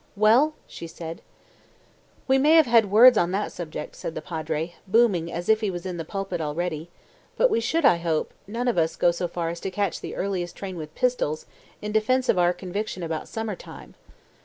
"Well?" 0.15 0.55
she 0.65 0.87
said. 0.87 1.21
"We 2.27 2.39
may 2.39 2.55
have 2.55 2.65
had 2.65 2.89
words 2.89 3.19
on 3.19 3.29
that 3.33 3.51
subject," 3.51 3.95
said 3.95 4.15
the 4.15 4.21
Padre, 4.23 4.73
booming 4.87 5.31
as 5.31 5.47
if 5.47 5.61
he 5.61 5.69
was 5.69 5.85
in 5.85 5.97
the 5.97 6.03
pulpit 6.03 6.41
already, 6.41 6.89
"but 7.37 7.51
we 7.51 7.59
should, 7.59 7.85
I 7.85 7.97
hope, 7.97 8.33
none 8.47 8.67
of 8.67 8.79
us 8.79 8.95
go 8.95 9.11
so 9.11 9.27
far 9.27 9.49
as 9.49 9.59
to 9.59 9.69
catch 9.69 10.01
the 10.01 10.15
earliest 10.15 10.55
train 10.55 10.75
with 10.75 10.95
pistols, 10.95 11.45
in 11.83 11.91
defence 11.91 12.29
of 12.29 12.39
our 12.39 12.51
conviction 12.51 13.03
about 13.03 13.27
summer 13.27 13.55
time. 13.55 13.93